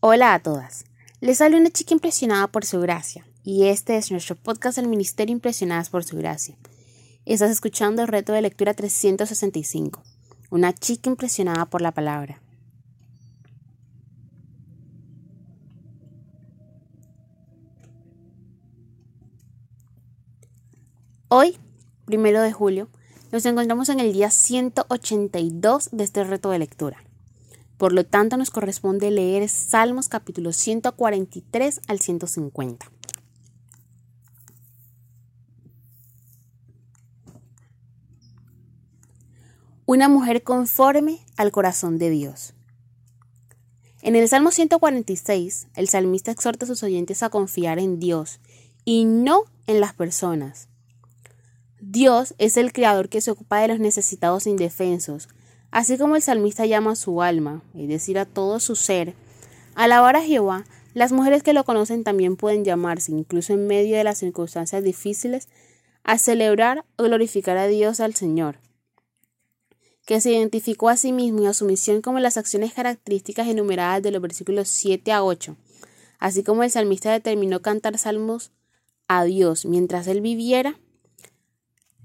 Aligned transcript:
Hola 0.00 0.34
a 0.34 0.38
todas. 0.40 0.84
Les 1.20 1.40
habla 1.40 1.56
una 1.56 1.70
chica 1.70 1.94
impresionada 1.94 2.48
por 2.48 2.64
su 2.64 2.80
gracia 2.80 3.26
y 3.42 3.66
este 3.66 3.96
es 3.96 4.10
nuestro 4.10 4.34
podcast 4.36 4.76
del 4.76 4.88
Ministerio 4.88 5.32
Impresionadas 5.32 5.88
por 5.88 6.04
su 6.04 6.16
gracia. 6.16 6.56
Estás 7.24 7.50
escuchando 7.50 8.02
el 8.02 8.08
reto 8.08 8.32
de 8.32 8.42
lectura 8.42 8.74
365, 8.74 10.02
una 10.50 10.74
chica 10.74 11.08
impresionada 11.08 11.66
por 11.66 11.80
la 11.80 11.92
palabra. 11.92 12.42
Hoy, 21.28 21.56
primero 22.04 22.42
de 22.42 22.52
julio, 22.52 22.90
nos 23.32 23.46
encontramos 23.46 23.88
en 23.88 24.00
el 24.00 24.12
día 24.12 24.30
182 24.30 25.90
de 25.92 26.04
este 26.04 26.24
reto 26.24 26.50
de 26.50 26.58
lectura. 26.58 27.03
Por 27.84 27.92
lo 27.92 28.06
tanto, 28.06 28.38
nos 28.38 28.48
corresponde 28.48 29.10
leer 29.10 29.46
Salmos 29.46 30.08
capítulo 30.08 30.54
143 30.54 31.82
al 31.86 32.00
150. 32.00 32.90
Una 39.84 40.08
mujer 40.08 40.42
conforme 40.42 41.26
al 41.36 41.52
corazón 41.52 41.98
de 41.98 42.08
Dios. 42.08 42.54
En 44.00 44.16
el 44.16 44.30
Salmo 44.30 44.50
146, 44.50 45.66
el 45.74 45.86
salmista 45.86 46.30
exhorta 46.30 46.64
a 46.64 46.68
sus 46.68 46.82
oyentes 46.82 47.22
a 47.22 47.28
confiar 47.28 47.78
en 47.78 48.00
Dios 48.00 48.40
y 48.86 49.04
no 49.04 49.42
en 49.66 49.80
las 49.80 49.92
personas. 49.92 50.68
Dios 51.80 52.34
es 52.38 52.56
el 52.56 52.72
creador 52.72 53.10
que 53.10 53.20
se 53.20 53.30
ocupa 53.30 53.60
de 53.60 53.68
los 53.68 53.78
necesitados 53.78 54.46
indefensos, 54.46 55.28
Así 55.74 55.98
como 55.98 56.14
el 56.14 56.22
salmista 56.22 56.66
llama 56.66 56.92
a 56.92 56.94
su 56.94 57.20
alma, 57.20 57.60
es 57.76 57.88
decir, 57.88 58.16
a 58.16 58.26
todo 58.26 58.60
su 58.60 58.76
ser, 58.76 59.12
alabar 59.74 60.14
a 60.14 60.22
Jehová, 60.22 60.64
las 60.94 61.10
mujeres 61.10 61.42
que 61.42 61.52
lo 61.52 61.64
conocen 61.64 62.04
también 62.04 62.36
pueden 62.36 62.64
llamarse, 62.64 63.10
incluso 63.10 63.54
en 63.54 63.66
medio 63.66 63.96
de 63.96 64.04
las 64.04 64.18
circunstancias 64.18 64.84
difíciles, 64.84 65.48
a 66.04 66.16
celebrar 66.18 66.84
o 66.96 67.02
glorificar 67.02 67.56
a 67.56 67.66
Dios 67.66 67.98
al 67.98 68.14
Señor, 68.14 68.60
que 70.06 70.20
se 70.20 70.30
identificó 70.30 70.90
a 70.90 70.96
sí 70.96 71.10
mismo 71.10 71.42
y 71.42 71.46
a 71.46 71.54
su 71.54 71.64
misión 71.64 72.02
como 72.02 72.20
las 72.20 72.36
acciones 72.36 72.72
características 72.72 73.48
enumeradas 73.48 74.00
de 74.00 74.12
los 74.12 74.22
versículos 74.22 74.68
7 74.68 75.10
a 75.10 75.24
8, 75.24 75.56
así 76.20 76.44
como 76.44 76.62
el 76.62 76.70
salmista 76.70 77.10
determinó 77.10 77.62
cantar 77.62 77.98
salmos 77.98 78.52
a 79.08 79.24
Dios 79.24 79.66
mientras 79.66 80.06
él 80.06 80.20
viviera, 80.20 80.78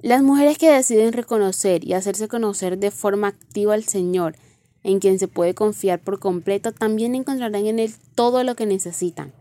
las 0.01 0.23
mujeres 0.23 0.57
que 0.57 0.71
deciden 0.71 1.11
reconocer 1.13 1.83
y 1.83 1.93
hacerse 1.93 2.27
conocer 2.27 2.77
de 2.77 2.91
forma 2.91 3.27
activa 3.27 3.73
al 3.73 3.83
Señor, 3.83 4.35
en 4.83 4.99
quien 4.99 5.19
se 5.19 5.27
puede 5.27 5.53
confiar 5.53 5.99
por 5.99 6.19
completo, 6.19 6.71
también 6.71 7.15
encontrarán 7.15 7.65
en 7.65 7.79
Él 7.79 7.93
todo 8.15 8.43
lo 8.43 8.55
que 8.55 8.65
necesitan. 8.65 9.33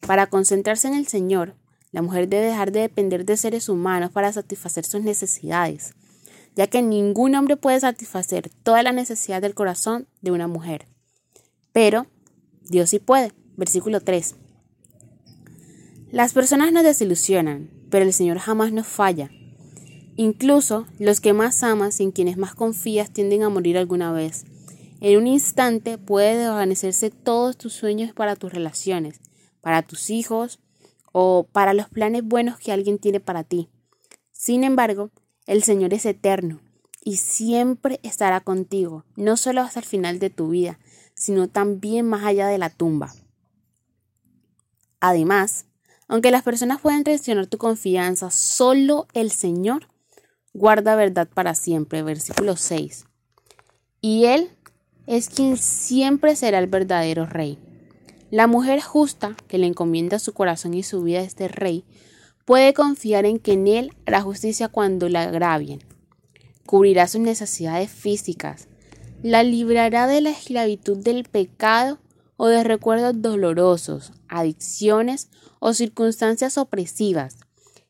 Para 0.00 0.28
concentrarse 0.28 0.86
en 0.86 0.94
el 0.94 1.08
Señor, 1.08 1.54
la 1.90 2.02
mujer 2.02 2.28
debe 2.28 2.46
dejar 2.46 2.70
de 2.70 2.80
depender 2.80 3.24
de 3.24 3.36
seres 3.36 3.68
humanos 3.68 4.12
para 4.12 4.32
satisfacer 4.32 4.84
sus 4.84 5.02
necesidades, 5.02 5.94
ya 6.54 6.68
que 6.68 6.80
ningún 6.80 7.34
hombre 7.34 7.56
puede 7.56 7.80
satisfacer 7.80 8.50
toda 8.62 8.82
la 8.82 8.92
necesidad 8.92 9.42
del 9.42 9.54
corazón 9.54 10.06
de 10.20 10.30
una 10.30 10.46
mujer. 10.46 10.86
Pero 11.72 12.06
Dios 12.68 12.90
sí 12.90 12.98
puede. 12.98 13.32
Versículo 13.56 14.00
3. 14.00 14.36
Las 16.12 16.32
personas 16.32 16.72
nos 16.72 16.84
desilusionan, 16.84 17.70
pero 17.90 18.04
el 18.04 18.12
Señor 18.12 18.38
jamás 18.38 18.72
nos 18.72 18.86
falla. 18.86 19.30
Incluso 20.16 20.86
los 20.98 21.20
que 21.20 21.34
más 21.34 21.62
amas 21.62 22.00
y 22.00 22.04
en 22.04 22.10
quienes 22.10 22.38
más 22.38 22.54
confías 22.54 23.10
tienden 23.10 23.42
a 23.42 23.50
morir 23.50 23.76
alguna 23.76 24.12
vez. 24.12 24.44
En 25.00 25.18
un 25.18 25.26
instante 25.26 25.98
puede 25.98 26.38
desvanecerse 26.38 27.10
todos 27.10 27.58
tus 27.58 27.74
sueños 27.74 28.14
para 28.14 28.34
tus 28.34 28.50
relaciones, 28.50 29.20
para 29.60 29.82
tus 29.82 30.08
hijos 30.08 30.58
o 31.12 31.46
para 31.52 31.74
los 31.74 31.90
planes 31.90 32.24
buenos 32.24 32.58
que 32.58 32.72
alguien 32.72 32.98
tiene 32.98 33.20
para 33.20 33.44
ti. 33.44 33.68
Sin 34.32 34.64
embargo, 34.64 35.10
el 35.46 35.62
Señor 35.62 35.92
es 35.92 36.06
eterno 36.06 36.60
y 37.04 37.18
siempre 37.18 38.00
estará 38.02 38.40
contigo, 38.40 39.04
no 39.16 39.36
solo 39.36 39.60
hasta 39.60 39.80
el 39.80 39.86
final 39.86 40.18
de 40.18 40.30
tu 40.30 40.48
vida, 40.48 40.78
sino 41.14 41.46
también 41.46 42.08
más 42.08 42.24
allá 42.24 42.46
de 42.48 42.58
la 42.58 42.70
tumba. 42.70 43.14
Además, 45.00 45.66
aunque 46.08 46.30
las 46.30 46.42
personas 46.42 46.80
pueden 46.80 47.04
traicionar 47.04 47.46
tu 47.46 47.58
confianza, 47.58 48.30
solo 48.30 49.08
el 49.12 49.30
Señor 49.30 49.88
guarda 50.56 50.96
verdad 50.96 51.28
para 51.32 51.54
siempre. 51.54 52.02
Versículo 52.02 52.56
6. 52.56 53.04
Y 54.00 54.24
Él 54.24 54.50
es 55.06 55.28
quien 55.28 55.56
siempre 55.56 56.34
será 56.36 56.58
el 56.58 56.66
verdadero 56.66 57.26
rey. 57.26 57.58
La 58.30 58.46
mujer 58.46 58.80
justa 58.80 59.36
que 59.48 59.58
le 59.58 59.66
encomienda 59.66 60.18
su 60.18 60.32
corazón 60.32 60.74
y 60.74 60.82
su 60.82 61.02
vida 61.02 61.20
a 61.20 61.22
este 61.22 61.48
rey 61.48 61.84
puede 62.44 62.74
confiar 62.74 63.24
en 63.24 63.38
que 63.38 63.52
en 63.52 63.68
Él 63.68 63.92
hará 64.06 64.22
justicia 64.22 64.68
cuando 64.68 65.08
la 65.08 65.22
agravien. 65.22 65.80
Cubrirá 66.64 67.06
sus 67.06 67.20
necesidades 67.20 67.90
físicas, 67.90 68.68
la 69.22 69.44
librará 69.44 70.06
de 70.08 70.20
la 70.20 70.30
esclavitud 70.30 70.96
del 70.96 71.24
pecado 71.24 71.98
o 72.36 72.48
de 72.48 72.64
recuerdos 72.64 73.22
dolorosos, 73.22 74.12
adicciones 74.28 75.30
o 75.60 75.72
circunstancias 75.72 76.58
opresivas 76.58 77.45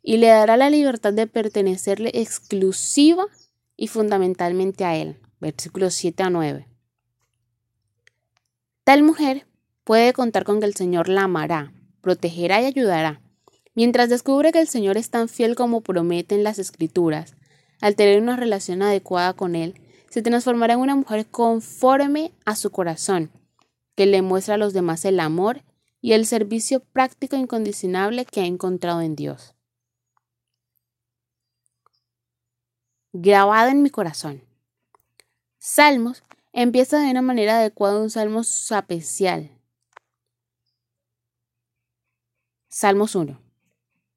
y 0.08 0.18
le 0.18 0.28
dará 0.28 0.56
la 0.56 0.70
libertad 0.70 1.12
de 1.12 1.26
pertenecerle 1.26 2.12
exclusiva 2.14 3.26
y 3.76 3.88
fundamentalmente 3.88 4.84
a 4.84 4.94
él. 4.94 5.16
Versículos 5.40 5.94
7 5.94 6.22
a 6.22 6.30
9. 6.30 6.68
Tal 8.84 9.02
mujer 9.02 9.48
puede 9.82 10.12
contar 10.12 10.44
con 10.44 10.60
que 10.60 10.66
el 10.66 10.76
Señor 10.76 11.08
la 11.08 11.24
amará, 11.24 11.72
protegerá 12.02 12.62
y 12.62 12.66
ayudará. 12.66 13.20
Mientras 13.74 14.08
descubre 14.08 14.52
que 14.52 14.60
el 14.60 14.68
Señor 14.68 14.96
es 14.96 15.10
tan 15.10 15.28
fiel 15.28 15.56
como 15.56 15.80
promete 15.80 16.36
en 16.36 16.44
las 16.44 16.60
Escrituras, 16.60 17.34
al 17.80 17.96
tener 17.96 18.22
una 18.22 18.36
relación 18.36 18.82
adecuada 18.82 19.32
con 19.32 19.56
Él, 19.56 19.74
se 20.08 20.22
transformará 20.22 20.74
en 20.74 20.80
una 20.80 20.94
mujer 20.94 21.26
conforme 21.26 22.30
a 22.44 22.54
su 22.54 22.70
corazón, 22.70 23.32
que 23.96 24.06
le 24.06 24.22
muestra 24.22 24.54
a 24.54 24.58
los 24.58 24.72
demás 24.72 25.04
el 25.04 25.18
amor 25.18 25.64
y 26.00 26.12
el 26.12 26.26
servicio 26.26 26.78
práctico 26.78 27.34
e 27.34 27.40
incondicionable 27.40 28.24
que 28.24 28.42
ha 28.42 28.46
encontrado 28.46 29.00
en 29.00 29.16
Dios. 29.16 29.55
Grabado 33.20 33.70
en 33.70 33.82
mi 33.82 33.90
corazón. 33.90 34.42
Salmos 35.58 36.22
empieza 36.52 37.00
de 37.00 37.10
una 37.10 37.22
manera 37.22 37.58
adecuada 37.58 38.00
un 38.00 38.10
salmo 38.10 38.44
sapecial. 38.44 39.50
Salmos 42.68 43.14
1. 43.14 43.40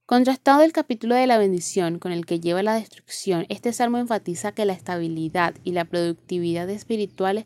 Contrastado 0.06 0.64
el 0.64 0.74
capítulo 0.74 1.16
de 1.16 1.28
la 1.28 1.38
bendición 1.38 2.00
con 2.00 2.12
el 2.12 2.26
que 2.26 2.42
lleva 2.42 2.62
la 2.62 2.74
destrucción, 2.74 3.46
este 3.48 3.72
salmo 3.72 4.00
enfatiza 4.00 4.52
que 4.52 4.66
la 4.66 4.74
estabilidad 4.74 5.56
y 5.64 5.72
la 5.72 5.86
productividad 5.86 6.70
espirituales 6.70 7.46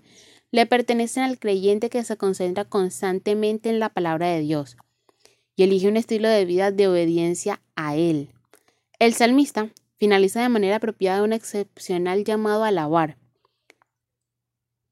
le 0.50 0.66
pertenecen 0.66 1.24
al 1.24 1.40
creyente 1.40 1.90
que 1.90 2.04
se 2.04 2.18
concentra 2.18 2.66
constantemente 2.66 3.70
en 3.70 3.80
la 3.80 3.90
palabra 3.90 4.28
de 4.30 4.40
Dios 4.40 4.78
y 5.56 5.64
elige 5.64 5.88
un 5.88 5.98
estilo 5.98 6.30
de 6.30 6.46
vida 6.46 6.72
de 6.72 6.88
obediencia 6.88 7.62
a 7.76 7.96
Él. 7.96 8.32
El 8.98 9.14
salmista 9.14 9.70
finaliza 9.98 10.42
de 10.42 10.50
manera 10.50 10.78
apropiada 10.78 11.24
un 11.24 11.34
excepcional 11.34 12.24
llamado 12.24 12.64
a 12.64 12.68
alabar. 12.68 13.18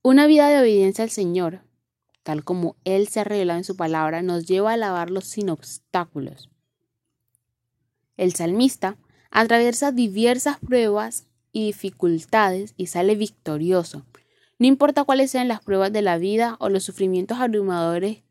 Una 0.03 0.25
vida 0.27 0.49
de 0.49 0.59
obediencia 0.59 1.03
al 1.03 1.09
Señor, 1.09 1.61
tal 2.23 2.43
como 2.43 2.75
Él 2.85 3.07
se 3.07 3.19
ha 3.19 3.23
revelado 3.23 3.59
en 3.59 3.63
su 3.63 3.75
palabra, 3.75 4.21
nos 4.21 4.45
lleva 4.45 4.71
a 4.71 4.73
alabarlo 4.73 5.21
sin 5.21 5.49
obstáculos. 5.49 6.49
El 8.17 8.33
salmista 8.33 8.97
atraviesa 9.31 9.91
diversas 9.91 10.59
pruebas 10.59 11.25
y 11.51 11.65
dificultades 11.65 12.73
y 12.77 12.87
sale 12.87 13.15
victorioso. 13.15 14.05
No 14.59 14.67
importa 14.67 15.03
cuáles 15.03 15.31
sean 15.31 15.47
las 15.47 15.61
pruebas 15.61 15.91
de 15.91 16.01
la 16.01 16.17
vida 16.17 16.55
o 16.59 16.69
los 16.69 16.83
sufrimientos 16.83 17.39
abrumadores 17.39 18.23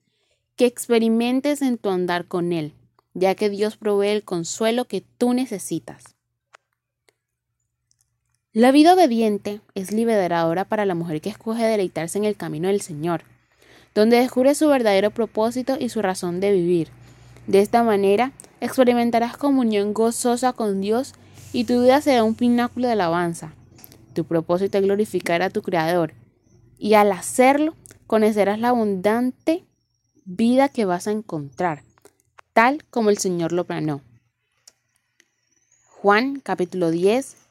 que 0.57 0.67
experimentes 0.67 1.63
en 1.63 1.79
tu 1.79 1.91
andar 1.91 2.27
con 2.27 2.53
Él, 2.53 2.75
ya 3.15 3.35
que 3.35 3.49
Dios 3.49 3.77
provee 3.77 4.09
el 4.09 4.25
consuelo 4.25 4.87
que 4.87 5.01
tú 5.01 5.35
necesitas. 5.35 6.17
La 8.53 8.73
vida 8.73 8.95
obediente 8.95 9.61
es 9.77 9.93
liberadora 9.93 10.65
para 10.65 10.85
la 10.85 10.97
mujer 10.97 11.21
que 11.21 11.29
escoge 11.29 11.63
deleitarse 11.63 12.19
en 12.19 12.25
el 12.25 12.35
camino 12.35 12.67
del 12.67 12.81
Señor, 12.81 13.23
donde 13.95 14.17
descubre 14.17 14.57
su 14.57 14.67
verdadero 14.67 15.13
propósito 15.13 15.77
y 15.79 15.89
su 15.89 16.03
razón 16.03 16.41
de 16.41 16.51
vivir. 16.51 16.89
De 17.47 17.61
esta 17.61 17.85
manera, 17.85 18.33
experimentarás 18.61 19.37
comunión 19.37 19.95
gozosa 19.95 20.53
con 20.53 20.81
Dios 20.81 21.15
y 21.53 21.63
tu 21.63 21.81
vida 21.83 22.01
será 22.01 22.25
un 22.25 22.35
pináculo 22.35 22.89
de 22.89 22.95
alabanza. 22.95 23.55
Tu 24.15 24.25
propósito 24.25 24.79
es 24.79 24.85
glorificar 24.85 25.43
a 25.43 25.51
tu 25.51 25.63
Creador, 25.63 26.15
y 26.77 26.95
al 26.95 27.13
hacerlo, 27.13 27.77
conocerás 28.09 28.59
la 28.59 28.71
abundante 28.71 29.65
vida 30.25 30.69
que 30.69 30.87
vas 30.87 31.07
a 31.07 31.13
encontrar, 31.13 31.85
tal 32.53 32.83
como 32.91 33.11
el 33.11 33.19
Señor 33.19 33.53
lo 33.53 33.63
planeó. 33.63 34.01
Juan 35.87 36.41
capítulo 36.41 36.91
10, 36.91 37.37